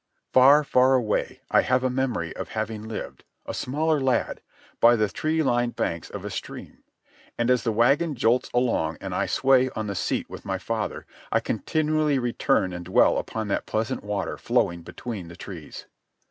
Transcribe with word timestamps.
Far, 0.33 0.63
far 0.63 0.95
away 0.95 1.41
I 1.51 1.61
have 1.61 1.83
a 1.83 1.89
memory 1.91 2.35
of 2.35 2.49
having 2.57 2.81
lived, 2.87 3.23
a 3.45 3.53
smaller 3.53 3.99
lad, 4.01 4.41
by 4.79 4.95
the 4.95 5.07
tree 5.09 5.43
lined 5.43 5.75
banks 5.75 6.09
of 6.09 6.25
a 6.25 6.31
stream. 6.31 6.79
And 7.37 7.51
as 7.51 7.61
the 7.63 7.71
wagon 7.71 8.15
jolts 8.15 8.49
along, 8.51 8.97
and 8.99 9.13
I 9.13 9.27
sway 9.27 9.69
on 9.75 9.85
the 9.85 9.93
seat 9.93 10.27
with 10.27 10.43
my 10.43 10.57
father, 10.57 11.05
I 11.31 11.39
continually 11.39 12.17
return 12.17 12.73
and 12.73 12.83
dwell 12.83 13.19
upon 13.19 13.47
that 13.49 13.67
pleasant 13.67 14.03
water 14.03 14.39
flowing 14.39 14.81
between 14.81 15.27
the 15.27 15.35
trees. 15.35 15.85